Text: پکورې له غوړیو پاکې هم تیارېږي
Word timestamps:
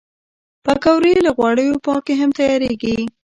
پکورې 0.65 1.13
له 1.25 1.31
غوړیو 1.37 1.83
پاکې 1.85 2.13
هم 2.21 2.29
تیارېږي 2.37 2.97